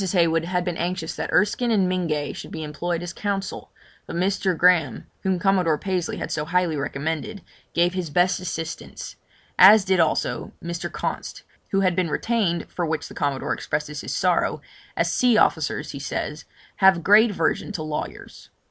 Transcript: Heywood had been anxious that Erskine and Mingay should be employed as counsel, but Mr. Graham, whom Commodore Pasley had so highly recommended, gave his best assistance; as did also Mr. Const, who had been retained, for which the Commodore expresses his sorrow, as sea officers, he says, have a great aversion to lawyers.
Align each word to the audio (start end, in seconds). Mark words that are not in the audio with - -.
Heywood 0.13 0.45
had 0.45 0.65
been 0.65 0.77
anxious 0.77 1.13
that 1.15 1.31
Erskine 1.31 1.69
and 1.69 1.87
Mingay 1.87 2.33
should 2.35 2.49
be 2.49 2.63
employed 2.63 3.03
as 3.03 3.13
counsel, 3.13 3.71
but 4.07 4.15
Mr. 4.15 4.57
Graham, 4.57 5.05
whom 5.21 5.37
Commodore 5.37 5.77
Pasley 5.77 6.17
had 6.17 6.31
so 6.31 6.43
highly 6.43 6.75
recommended, 6.75 7.43
gave 7.75 7.93
his 7.93 8.09
best 8.09 8.39
assistance; 8.39 9.15
as 9.59 9.85
did 9.85 9.99
also 9.99 10.53
Mr. 10.59 10.91
Const, 10.91 11.43
who 11.69 11.81
had 11.81 11.95
been 11.95 12.09
retained, 12.09 12.67
for 12.67 12.83
which 12.83 13.09
the 13.09 13.13
Commodore 13.13 13.53
expresses 13.53 14.01
his 14.01 14.11
sorrow, 14.15 14.59
as 14.97 15.13
sea 15.13 15.37
officers, 15.37 15.91
he 15.91 15.99
says, 15.99 16.45
have 16.77 16.97
a 16.97 16.99
great 16.99 17.29
aversion 17.29 17.71
to 17.73 17.83
lawyers. 17.83 18.49